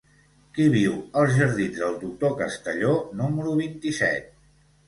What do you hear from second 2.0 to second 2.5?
Doctor